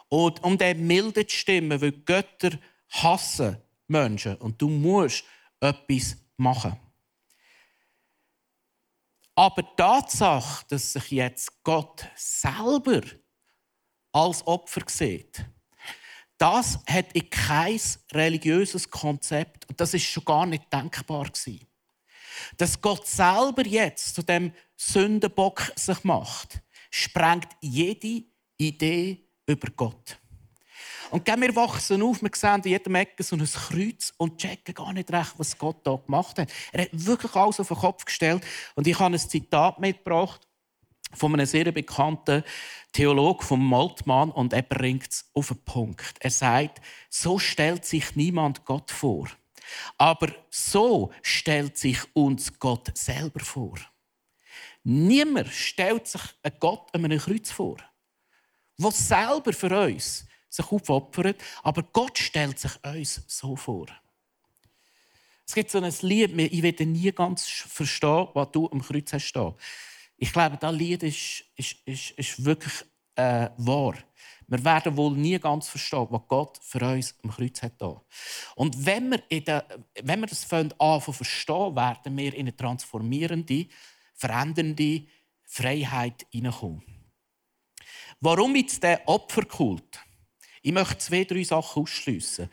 [0.09, 2.51] und um den milde zu stimmen, weil Götter
[2.89, 5.23] hassen Menschen und du musst
[5.59, 6.77] etwas machen.
[9.35, 13.01] Aber die Tatsache, dass sich jetzt Gott selber
[14.11, 15.45] als Opfer sieht,
[16.37, 17.79] das hat in kein
[18.11, 21.65] religiöses Konzept, und das ist schon gar nicht denkbar gewesen.
[22.57, 28.25] Dass Gott selber jetzt zu dem Sündenbock sich macht, sprengt jede
[28.57, 30.19] Idee über Gott.
[31.13, 34.91] Und wir wachsen auf, wir sehen in jedem Ecke so ein Kreuz und checken gar
[34.93, 36.51] nicht recht, was Gott da gemacht hat.
[36.71, 38.43] Er hat wirklich alles auf den Kopf gestellt.
[38.73, 40.41] Und ich habe ein Zitat mitgebracht
[41.13, 42.43] von einem sehr bekannten
[42.93, 46.15] Theologen, von Moltmann, und er bringt es auf den Punkt.
[46.19, 49.27] Er sagt, so stellt sich niemand Gott vor.
[49.99, 53.75] Aber so stellt sich uns Gott selber vor.
[54.83, 57.77] Niemand stellt sich einen Gott an einem Kreuz vor,
[58.79, 63.87] der selber für uns sich aufopfert, aber Gott stellt sich uns so vor.
[65.45, 69.25] Es gibt so ein Lied, ich werde nie ganz verstehen, was du am Kreuz hast
[69.25, 69.53] stehen.
[70.15, 72.73] Ich glaube, das Lied ist, ist, ist, ist wirklich
[73.15, 73.95] äh, wahr.
[74.47, 77.81] Wir werden wohl nie ganz verstehen, was Gott für uns am Kreuz hat.
[78.55, 79.65] Und wenn wir, in der,
[80.03, 83.67] wenn wir das anfangen verstehen, werden wir in eine transformierende,
[84.13, 85.05] verändernde
[85.43, 86.83] Freiheit hineinkommen.
[88.19, 89.99] Warum jetzt der Opferkult?
[90.63, 92.49] Ich möchte zwei, drei Sachen ausschliessen.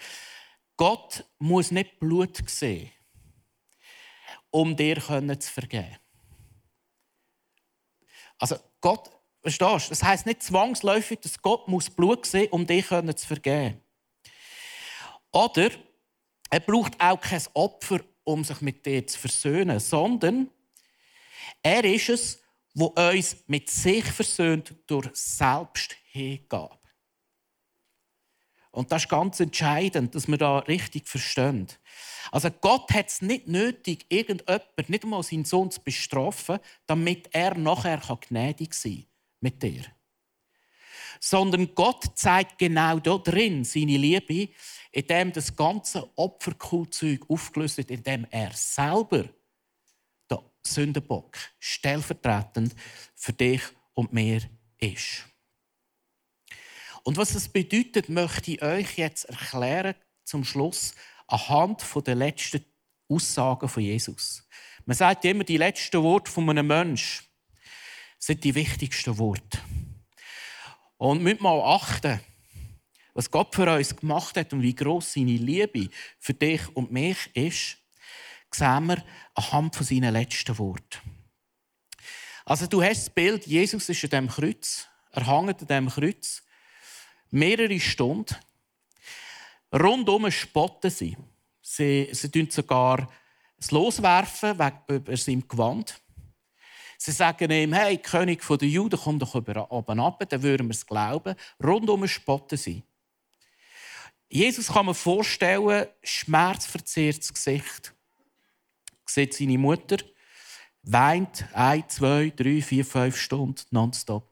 [0.77, 2.91] Gott muss nicht Blut sehen,
[4.51, 5.97] um dir zu vergeben.
[8.37, 9.09] Also Gott,
[9.43, 9.91] verstehst du?
[9.91, 13.81] Das heisst nicht zwangsläufig, dass Gott muss Blut sehen, um dir zu vergeben.
[15.31, 15.71] Oder
[16.51, 20.51] er braucht auch kein Opfer, um sich mit dir zu versöhnen, sondern
[21.63, 22.43] er ist es,
[22.75, 26.80] wo uns mit sich versöhnt durch Selbsthingabe.
[28.73, 31.67] Und das ist ganz entscheidend, dass wir da richtig verstehen.
[32.31, 37.57] Also Gott hat es nicht nötig, irgendjemand, nicht einmal seinen Sohn zu bestrafen, damit er
[37.57, 39.07] nachher gnädig sein kann
[39.41, 39.85] mit dir.
[41.19, 44.53] Sondern Gott zeigt genau da drin seine Liebe,
[44.93, 49.29] indem das ganze Opferkultzeug aufgelöst wird, indem er selber
[50.31, 52.75] der Sündenbock stellvertretend
[53.15, 53.63] für dich
[53.95, 54.43] und mir
[54.79, 55.30] ist.
[57.05, 60.95] Und was das bedeutet, möchte ich euch jetzt erklären zum Schluss
[61.27, 62.65] anhand der letzten
[63.09, 64.47] Aussagen von Jesus.
[64.85, 67.27] Man sagt immer, die letzten Worte von einem Menschen
[68.19, 69.59] sind die wichtigsten Worte.
[70.99, 72.21] Und müssen mal achten,
[73.15, 77.31] was Gott für uns gemacht hat und wie groß seine Liebe für dich und mich
[77.35, 77.79] ist,
[78.53, 80.99] sehen wir anhand von seinen letzten Worten.
[82.45, 86.43] Also du hast das Bild, Jesus ist an diesem Kreuz, er hängt an diesem Kreuz
[87.31, 88.37] mehrere Stunden.
[89.73, 91.17] Rundum spotten sie.
[91.63, 93.09] Sie, sie tun sogar
[93.57, 96.01] es loswerfen über seinem Gewand.
[96.97, 100.87] Sie sagen ihm, hey, König der Juden, komm doch oben ab, dann würden wir es
[100.87, 101.35] glauben.
[101.63, 102.83] Rundum spotten sie.
[104.29, 107.95] Jesus kann man vorstellen, schmerzverzerrtes Gesicht.
[109.07, 109.97] Sieht seine Mutter,
[110.83, 114.30] weint ein, zwei, drei, vier, fünf Stunden nonstop.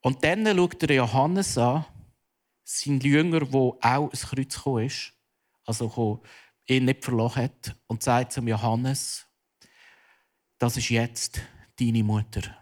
[0.00, 1.84] Und dann schaut er Johannes an,
[2.64, 5.12] sein Jünger, der auch ins Kreuz gekommen ist,
[5.64, 6.22] also
[6.66, 9.26] ihn nicht verloren hat, und sagt zum Johannes,
[10.58, 11.40] das ist jetzt
[11.78, 12.56] deine Mutter.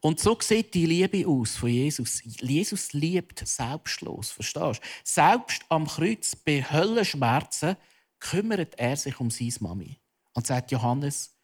[0.00, 2.22] Und so sieht die Liebe aus von Jesus.
[2.22, 4.86] Jesus liebt selbstlos, verstehst du?
[5.02, 7.76] Selbst am Kreuz bei Höllenschmerzen
[8.20, 10.00] kümmert er sich um seine Mami.
[10.34, 11.36] Und sagt Johannes,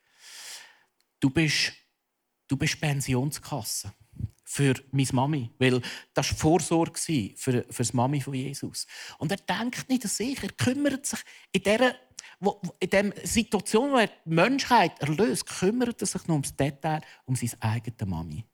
[1.19, 1.73] du bist
[2.55, 3.93] du bist Pensionskasse
[4.45, 5.83] für meine Mami, weil
[6.15, 7.01] das war Vorsorge
[7.37, 8.87] für, für die Mami von Jesus.
[9.19, 11.19] Und er denkt nicht an sich, er kümmert sich
[11.51, 11.95] in dieser
[12.39, 17.01] wo, in der Situation, wo er die Menschheit erlöst, kümmert er sich nur ums Detail,
[17.25, 18.45] um seine eigene Mami.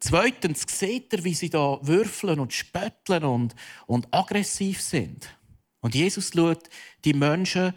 [0.00, 3.54] Zweitens sieht er, wie sie da würfeln und spötteln und,
[3.86, 5.36] und aggressiv sind.
[5.80, 6.70] Und Jesus schaut
[7.04, 7.74] die Menschen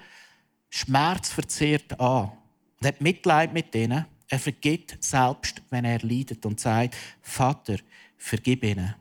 [0.70, 2.32] schmerzverzehrt an
[2.82, 4.06] und hat Mitleid mit ihnen.
[4.28, 7.78] Er vergibt selbst, wenn er leidet und sagt, Vater,
[8.18, 8.96] vergib ihnen.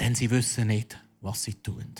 [0.00, 1.94] Denn sie wissen nicht, was sie tun.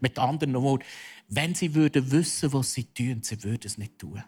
[0.00, 0.84] Mit anderen Worten,
[1.28, 4.22] wenn sie würden wissen, was sie tun, sie würden es nicht tun.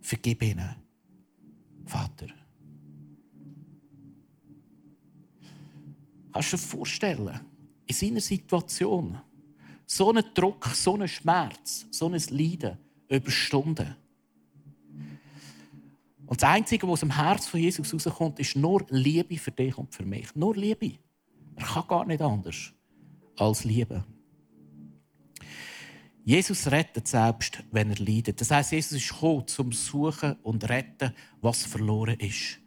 [0.00, 0.76] Vergib ihnen,
[1.84, 2.28] Vater.
[6.32, 7.40] Kannst du dir vorstellen,
[7.86, 9.18] in seiner Situation,
[9.86, 12.76] so einen Druck, so einen Schmerz, so ein Leiden,
[13.08, 13.96] über Stunden.
[16.26, 19.78] Und das Einzige, was aus dem Herz von Jesus rauskommt, ist nur Liebe für dich
[19.78, 20.34] und für mich.
[20.34, 20.98] Nur Liebe.
[21.54, 22.72] Er kann gar nicht anders
[23.36, 24.04] als lieben.
[26.24, 28.40] Jesus rettet selbst, wenn er leidet.
[28.40, 32.58] Das heißt, Jesus ist gekommen, zum Suchen und Retten, was verloren ist.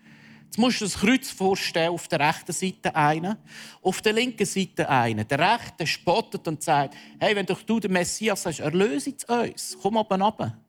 [0.49, 3.37] Jetzt musst du das Kreuz vorstellen, auf der rechten Seite einen,
[3.83, 5.27] auf der linken Seite einen.
[5.27, 9.97] Der rechte spottet und sagt, hey, wenn doch du der Messias bist, erlöse uns, komm
[9.97, 10.59] oben runter.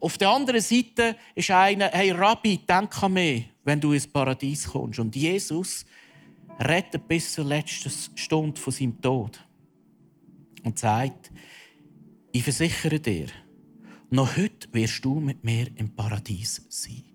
[0.00, 4.66] Auf der anderen Seite ist einer, hey Rabbi, denk an mich, wenn du ins Paradies
[4.66, 4.98] kommst.
[4.98, 5.84] Und Jesus
[6.58, 9.46] rettet bis zur letzten Stunde von seinem Tod
[10.64, 11.30] und sagt,
[12.32, 13.26] ich versichere dir,
[14.08, 17.11] noch heute wirst du mit mir im Paradies sein.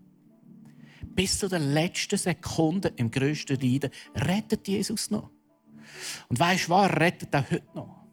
[1.17, 5.31] Bis zu der letzten Sekunde im grössten Leiden rettet Jesus noch.
[6.29, 6.91] Und weißt du was?
[6.91, 8.05] Er rettet auch heute noch.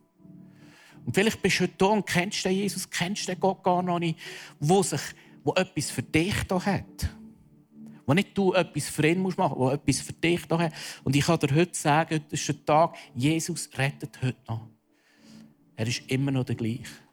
[1.05, 3.99] Und vielleicht bist du heute da und kennst den Jesus, kennst den Gott gar noch
[3.99, 4.19] nicht,
[4.59, 5.03] wo, sich,
[5.43, 7.11] wo etwas für dich da hat.
[8.07, 10.73] Wo nicht du etwas für ihn machen musst, wo etwas für dich da hat.
[11.03, 14.67] Und ich kann dir heute sagen, heute ist der Tag, Jesus rettet heute noch.
[15.77, 17.04] Er ist immer noch der gleiche.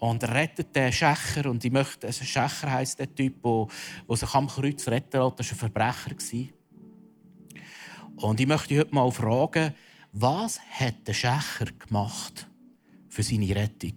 [0.00, 1.48] Und rettet den Schächer.
[1.48, 5.38] Und ich möchte, also Schächer heisst der Typ, der, sich am Kreuz retten lässt.
[5.38, 6.48] Das war ein Verbrecher.
[8.16, 9.74] Und ich möchte heute mal fragen,
[10.12, 12.48] was hat der Schächer gemacht
[13.08, 13.94] für seine Rettung?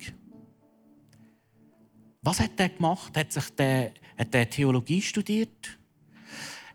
[2.22, 3.18] Was hat er gemacht?
[3.18, 5.78] Hat sich der, hat der Theologie studiert?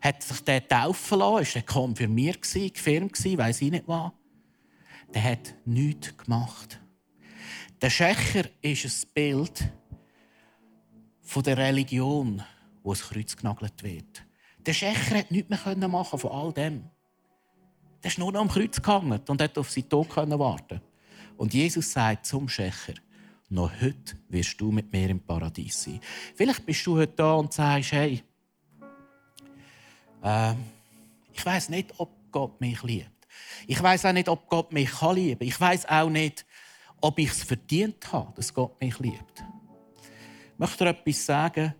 [0.00, 1.42] Hat sich der taufen lassen?
[1.42, 4.12] Ist er konfirmiert, gefirmt, weiß ich nicht was?
[5.14, 6.80] der hat nichts gemacht.
[7.80, 9.72] Der Schächer ist ein Bild
[11.22, 12.42] von der Religion,
[12.82, 14.24] wo das Kreuz genagelt wird.
[14.58, 16.90] Der Schächer hat nichts mehr machen von all dem.
[18.02, 20.80] Der ist nur noch am Kreuz gehangen und hat auf seinen Tod warten.
[21.36, 22.94] Und Jesus sagt zum Schächer,
[23.48, 26.00] noch heute wirst du mit mir im Paradies sein.
[26.34, 28.24] Vielleicht bist du heute da und sagst, hey,
[30.24, 30.54] äh,
[31.32, 33.08] ich weiß nicht, ob Gott mich liebt.
[33.66, 35.48] Ich weiß auch nicht, ob Gott mich lieben kann.
[35.48, 36.44] Ich weiß auch nicht,
[37.00, 39.44] ob ich es verdient habe, dass Gott mich liebt.
[40.52, 41.74] Ich möchte dir etwas sagen.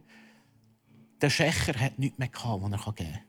[1.21, 3.23] Der Schächer hat nichts mehr, gehabt, was er geben kann.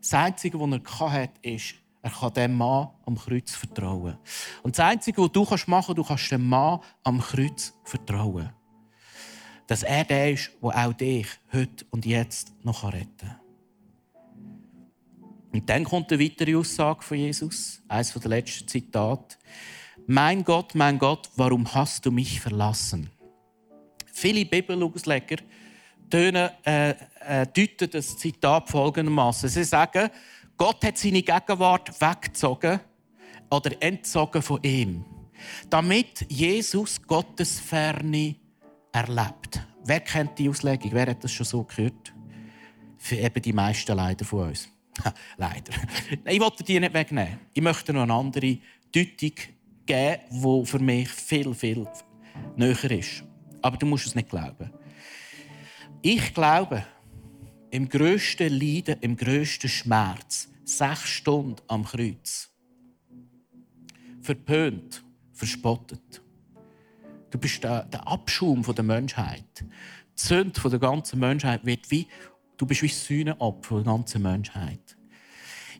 [0.00, 4.16] Das Einzige, was er hatte, ist, er kann dem Mann am Kreuz vertrauen.
[4.62, 8.50] Und das Einzige, was du machen kannst, du kannst dem Mann am Kreuz vertrauen.
[9.66, 13.40] Dass er der ist, der auch dich heute und jetzt noch retten kann.
[15.52, 19.36] Und dann kommt eine weitere Aussage von Jesus, eines der letzten Zitate.
[20.08, 23.10] Mein Gott, mein Gott, warum hast du mich verlassen?
[24.12, 25.38] Viele Bibelausleger
[26.12, 26.94] äh, äh,
[27.48, 29.48] deuten das Zitat folgendermaßen.
[29.48, 30.08] Sie sagen,
[30.56, 32.78] Gott hat seine Gegenwart weggezogen
[33.50, 35.04] oder entzogen von ihm,
[35.68, 38.36] damit Jesus Gottes Ferne
[38.92, 39.60] erlebt.
[39.84, 40.92] Wer kennt die Auslegung?
[40.92, 42.14] Wer hat das schon so gehört?
[42.96, 44.68] Für eben die meisten leider von uns.
[45.36, 45.72] Leider.
[46.24, 47.38] Ich wollte die nicht wegnehmen.
[47.52, 48.58] Ich möchte noch eine andere
[48.90, 49.32] Deutung
[49.86, 51.86] geben, die für mich viel, viel
[52.56, 53.24] näher ist.
[53.62, 54.70] Aber du musst es nicht glauben.
[56.02, 56.84] Ich glaube,
[57.70, 62.50] im grössten Leiden, im grössten Schmerz, sechs Stunden am Kreuz,
[64.20, 66.22] verpönt, verspottet.
[67.30, 69.64] Du bist der, der Abschaum der Menschheit.
[70.18, 72.06] Die Sünde der ganzen Menschheit wird wie
[72.56, 74.96] Du bist wie Sühneopfer der ganzen Menschheit.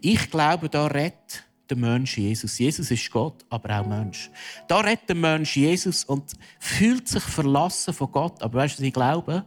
[0.02, 2.59] Ich glaube, da rettet der Mensch Jesus.
[2.59, 4.31] Jesus ist Gott, aber auch Mensch.
[4.68, 8.42] Da rettet der Mensch Jesus und fühlt sich verlassen von Gott.
[8.42, 9.44] Aber weißt du, was ich glaube?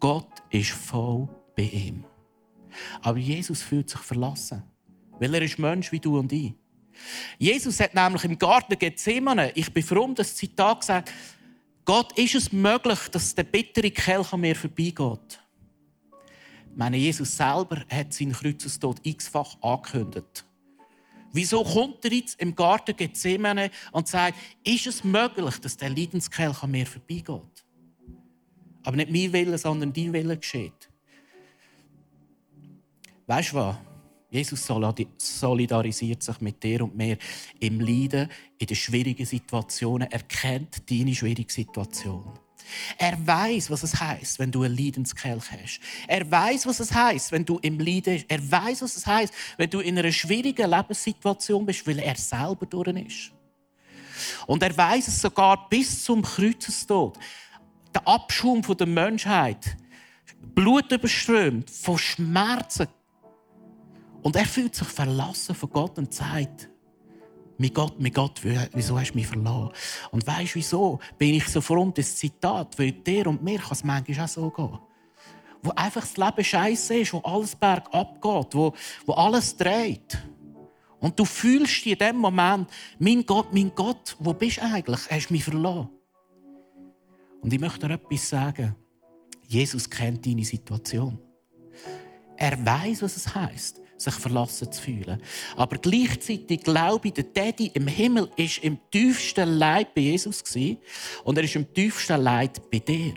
[0.00, 2.04] Gott ist voll bei ihm.
[3.02, 4.62] Aber Jesus fühlt sich verlassen,
[5.18, 6.54] weil er ist Mensch wie du und ich.
[7.38, 11.12] Jesus hat nämlich im Garten Gethsemane, ich bin fromm, das Zitat gesagt,
[11.84, 15.40] Gott, ist es möglich, dass der bittere Kelch an mir vorbeigeht?
[16.76, 20.44] meine, Jesus selber hat seinen Kreuzestod x-fach angekündigt.
[21.34, 26.62] Wieso kommt er jetzt im Garten Gethsemane und sagt, ist es möglich, dass der Leidenskelch
[26.62, 27.64] an mir vorbeigeht?
[28.84, 30.88] Aber nicht mein Wille, sondern dein Wille geschieht.
[33.26, 33.76] Weißt du was?
[34.30, 34.64] Jesus
[35.18, 37.18] solidarisiert sich mit dir und mir
[37.58, 40.08] im Leiden, in den schwierigen Situationen.
[40.12, 42.38] Er kennt deine schwierige Situation.
[42.98, 45.80] Er weiß, was es heißt, wenn du einen Leidenskelch hast.
[46.08, 48.26] Er weiß, was es heißt, wenn du im Leiden bist.
[48.28, 52.66] Er weiß, was es heißt, wenn du in einer schwierigen Lebenssituation bist, weil er selber
[52.66, 53.32] durch ist.
[54.46, 57.18] Und er weiß es sogar bis zum Kreuzestod.
[57.94, 59.76] Der Abschaum der Menschheit,
[60.54, 62.88] Blut überströmt, von Schmerzen.
[64.22, 66.68] Und er fühlt sich verlassen von Gott und sagt,
[67.58, 69.72] mein Gott, mein Gott, wieso hast du mich verloren?
[70.10, 72.78] Und weißt du, wieso bin ich so fromm, das Zitat?
[72.78, 74.78] Weil dir und mir kann es manchmal auch so gehen.
[75.64, 78.74] wo einfach das Leben scheiße ist, wo alles bergab geht, wo,
[79.06, 80.18] wo alles dreht.
[81.00, 85.00] Und du fühlst in dem Moment, mein Gott, mein Gott, wo bist du eigentlich?
[85.10, 85.88] Hast du mich verloren?
[87.40, 88.74] Und ich möchte dir etwas sagen.
[89.46, 91.18] Jesus kennt deine Situation.
[92.36, 95.22] Er weiß, was es heißt, sich verlassen zu fühlen.
[95.56, 100.42] Aber gleichzeitig glaube ich, der Daddy im Himmel ist im tiefsten Leid bei Jesus
[101.24, 103.14] und er ist im tiefsten Leid bei dir.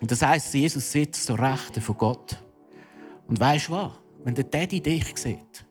[0.00, 2.36] Und das heißt, Jesus sitzt zur Rechten von Gott.
[3.26, 3.92] Und weißt du was?
[4.24, 5.64] Wenn der Daddy dich sieht,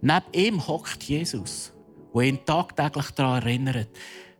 [0.00, 1.72] neben ihm hockt Jesus,
[2.14, 3.88] der ihn tagtäglich daran erinnert,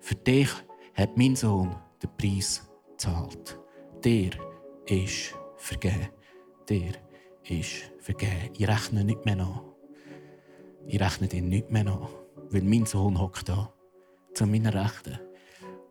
[0.01, 0.49] für dich
[0.95, 3.59] hat mein Sohn den Preis gezahlt.
[4.03, 4.31] Dir
[4.87, 6.09] ist vergeben.
[6.69, 6.93] Dir
[7.51, 8.51] ist vergeben.
[8.57, 9.63] Ich rechne nicht mehr nach.
[10.87, 12.09] Ich rechne dir nicht mehr nach.
[12.51, 13.73] Weil mein Sohn hockt da
[14.35, 15.19] zu meiner Rechten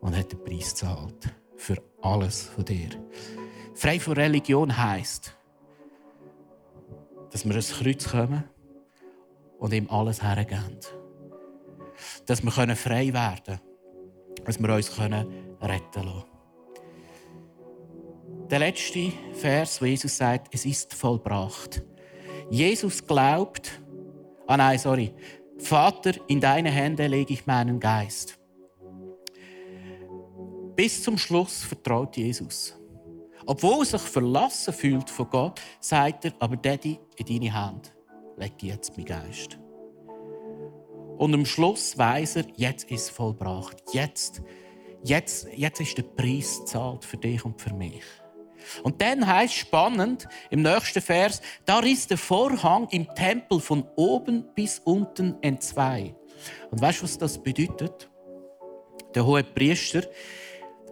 [0.00, 2.90] und hat den Preis gezahlt für alles von dir.
[3.74, 5.36] Frei von Religion heisst,
[7.30, 8.44] dass wir ans Kreuz kommen
[9.58, 10.78] und ihm alles hergeben.
[12.26, 13.60] Dass wir frei werden können.
[14.44, 16.35] Dass wir uns retten können.
[18.50, 21.82] Der letzte Vers, wo Jesus sagt, es ist vollbracht.
[22.48, 23.82] Jesus glaubt,
[24.46, 25.12] ah nein, sorry,
[25.58, 28.38] Vater, in deine Hände lege ich meinen Geist.
[30.76, 32.78] Bis zum Schluss vertraut Jesus.
[33.46, 37.92] Obwohl er sich verlassen fühlt von Gott, sagt er, aber Daddy, in deine Hand
[38.36, 39.58] lege jetzt mein Geist.
[41.16, 43.82] Und am Schluss weiß er, jetzt ist es vollbracht.
[43.92, 44.42] Jetzt,
[45.02, 48.04] jetzt, jetzt ist der Preis gezahlt für dich und für mich.
[48.82, 54.44] Und dann heißt spannend im nächsten Vers, da ist der Vorhang im Tempel von oben
[54.54, 56.14] bis unten in zwei.
[56.70, 58.10] Und weißt du, was das bedeutet?
[59.14, 60.02] Der hohe Priester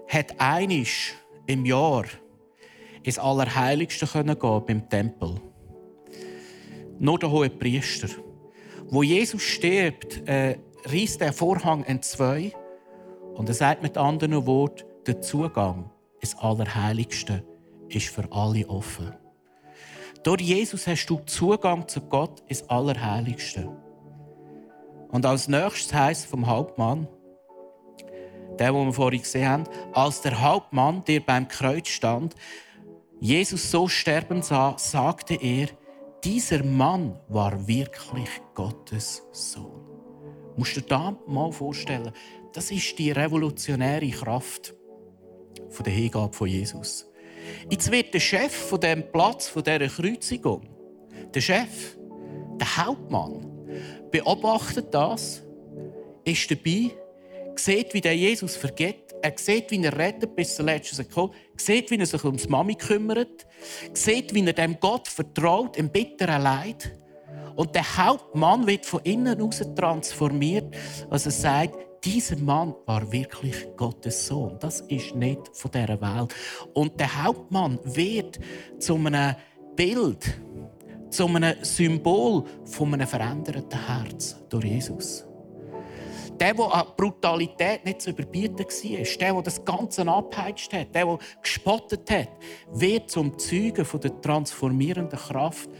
[0.08, 1.14] hat einisch
[1.46, 2.04] im Jahr
[3.02, 5.34] ins Allerheiligste gehen beim Tempel.
[6.98, 8.08] Nur der hohe Priester.
[8.86, 10.56] Wo Jesus stirbt, äh,
[10.86, 12.52] reißt der Vorhang in zwei
[13.34, 17.44] und er sagt mit anderen Worten, der Zugang ins Allerheiligste
[17.94, 19.14] ist für alle offen.
[20.22, 23.68] Durch Jesus hast du Zugang zu Gott ins Allerheiligste.
[25.10, 27.06] Und als nächstes heißt vom Hauptmann,
[28.58, 32.34] der, den wir vorhin gesehen haben, als der Hauptmann, der beim Kreuz stand,
[33.20, 35.68] Jesus so sterben sah, sagte er,
[36.24, 39.84] dieser Mann war wirklich Gottes Sohn.
[40.54, 42.12] Du musst dir da mal vorstellen,
[42.52, 44.74] das ist die revolutionäre Kraft
[45.84, 47.10] der Hingabe von Jesus.
[47.70, 50.62] Jetzt wird der Chef von dem Platz von dieser Kreuzigung,
[51.34, 51.96] der Chef,
[52.60, 53.46] der Hauptmann,
[54.10, 55.42] beobachtet das,
[56.24, 56.90] ist dabei,
[57.56, 61.90] sieht, wie der Jesus vergeht, er sieht, wie er rettet bis zur letzten Sekunde, sieht,
[61.90, 63.46] wie er sich ums Mami kümmert,
[63.94, 66.92] sieht, wie er dem Gott vertraut im bitteren Leid.
[67.56, 70.76] Und der Hauptmann wird von innen heraus transformiert,
[71.08, 71.74] als er sagt,
[72.04, 74.56] dieser Mann war wirklich Gottes Sohn.
[74.60, 76.34] Das ist nicht von dieser Welt.
[76.74, 78.38] Und der Hauptmann wird
[78.78, 79.34] zu einem
[79.74, 80.38] Bild,
[81.10, 85.24] zu einem Symbol von einem veränderten Herz durch Jesus.
[86.40, 91.06] Der, der an Brutalität nicht zu überbieten war, der, der das Ganze abgeheitscht hat, der,
[91.06, 92.28] der gespottet hat,
[92.72, 95.70] wird zum Zeugen der transformierenden Kraft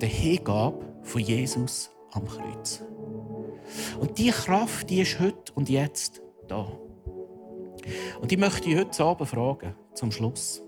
[0.00, 2.82] der Hingabe von Jesus am Kreuz.
[3.98, 6.66] Und diese Kraft, die ist heute und jetzt da.
[8.20, 10.62] Und ich möchte dich heute Abend fragen, zum Schluss.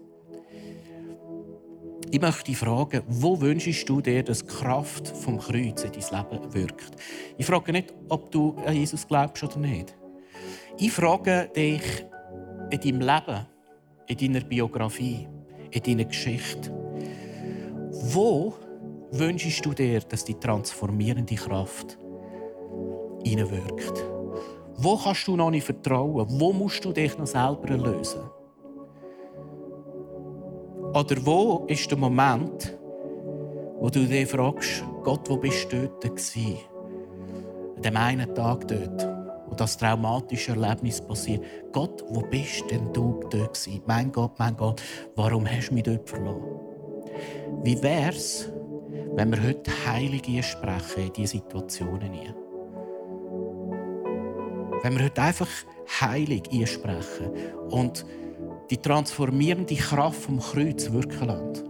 [2.11, 6.31] Ich möchte dich fragen, wo wünschst du dir, dass die Kraft vom Kreuz in dein
[6.31, 6.93] Leben wirkt?
[7.37, 9.95] Ich frage nicht, ob du an Jesus glaubst oder nicht.
[10.79, 11.83] Ich frage dich
[12.71, 13.47] in deinem Leben,
[14.07, 15.29] in deiner Biografie,
[15.71, 16.73] in deiner Geschichte.
[17.91, 18.55] Wo
[19.11, 21.99] wünschst du dir, dass die transformierende Kraft
[23.25, 24.05] hineinwirkt?
[24.77, 26.27] Wo kannst du noch nicht vertrauen?
[26.29, 28.21] Wo musst du dich noch selber lösen?
[30.95, 32.79] Oder wo ist der Moment,
[33.81, 36.05] wo du dich fragst, Gott, wo bist du dort?
[37.77, 39.07] An dem einen Tag dort,
[39.49, 41.45] wo das traumatische Erlebnis passiert.
[41.73, 43.69] Gott, wo bist denn du dort?
[43.87, 44.83] Mein Gott, mein Gott,
[45.15, 46.61] warum hast du mich dort verloren?
[47.63, 48.51] Wie wäre es,
[49.15, 52.48] wenn wir heute Heilige sprechen in diese Situationen hinein?
[54.83, 55.49] Wenn wir heute einfach
[56.01, 57.31] heilig einsprechen
[57.71, 58.05] und
[58.71, 61.69] die transformierende Kraft vom Kreuz wirken lassen.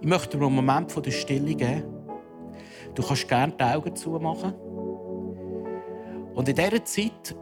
[0.00, 1.84] Ich möchte dir einen Moment der Stille geben.
[2.94, 4.54] Du kannst gerne die Augen zumachen.
[6.34, 7.36] Und in dieser Zeit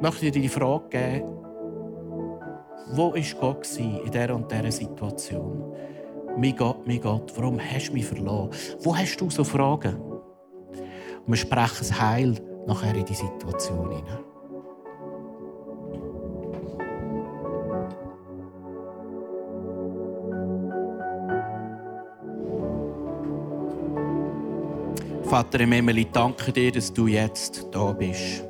[0.00, 1.38] möchte ich dir die Frage geben,
[2.94, 5.74] wo war Gott in dieser und dieser Situation?
[6.36, 8.50] Mein Gott, mein Gott, warum hast du mich verloren?
[8.80, 9.96] Wo hast du so Fragen?
[9.96, 14.32] Und wir sprechen das Heil nachher in die Situation hinein.
[25.24, 28.44] Vater im Himmel, danke dir, dass du jetzt da bist.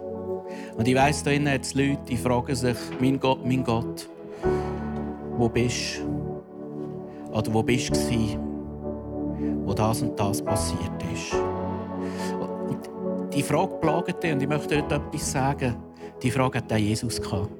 [0.77, 4.09] Und ich weiss, da innen hat Leute, die fragen sich, mein Gott, mein Gott,
[5.37, 7.33] wo bist du?
[7.33, 8.39] Oder wo bist du
[9.65, 11.52] wo das und das passiert ist?
[13.35, 15.77] Die Frage plagt dich, und ich möchte dir etwas sagen.
[16.23, 17.51] Die Frage hat auch Jesus gehabt.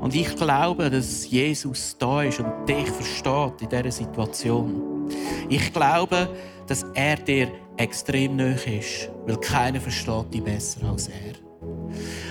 [0.00, 5.08] Und ich glaube, dass Jesus da ist und dich versteht in dieser Situation.
[5.48, 6.28] Ich glaube,
[6.66, 11.34] dass er dir extrem nahe ist, weil keiner versteht dich besser als er.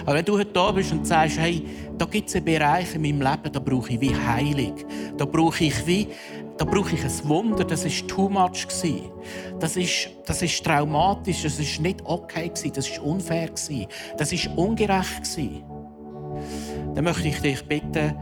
[0.05, 1.65] Aber wenn du heute da bist und sagst, hey,
[1.97, 4.75] da gibt es einen Bereich in meinem Leben, da brauche ich wie Heilung.
[5.17, 6.07] Da brauche ich wie,
[6.61, 8.67] da brauche ich ein Wunder, das ist too much
[9.59, 13.49] Das ist, das ist traumatisch, das ist nicht okay das ist unfair
[14.15, 15.25] das ist ungerecht
[16.93, 18.15] Dann möchte ich dich bitten,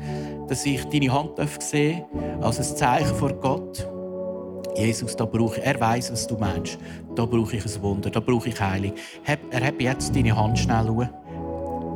[0.47, 2.05] dass ich deine Hand sehe
[2.39, 3.85] als ein Zeichen vor Gott.
[4.73, 6.77] Jesus, da brauche ich, er weiß, was du meinst.
[7.15, 8.93] Da brauche ich ein Wunder, da brauche ich Heilung.
[9.51, 11.09] Er hat jetzt deine Hand schnell schauen.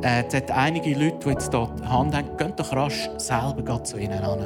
[0.04, 3.82] Äh, es hat einige Leute, die jetzt hier die Hand haben, gehen doch rasch selber
[3.82, 4.38] zu ihnen an.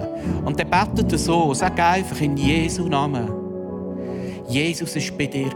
[0.44, 3.28] Und der betet so, sag einfach in Jesu Namen.
[4.46, 5.50] Jesus war bei dir.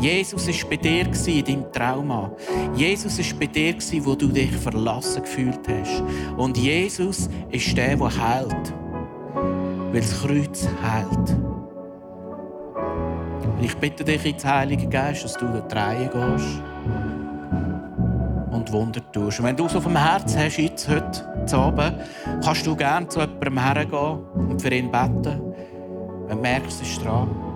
[0.00, 2.32] Jesus war bei dir in deinem Trauma.
[2.74, 6.02] Jesus war bei dir, wo du dich verlassen gefühlt hast.
[6.38, 8.72] Und Jesus ist der, der heilt.
[9.92, 11.36] Weil das Kreuz heilt.
[13.44, 16.62] Und ich bitte dich ins Heilige Geist, dass du da Reihe gehst
[18.50, 19.40] und Wunder tust.
[19.40, 21.94] Und wenn du es auf dem Herz hast, jetzt heute Abend,
[22.42, 25.40] kannst du gerne zu jemandem hergehen und für ihn beten.
[26.26, 27.49] Wenn du merkst, es ist dran.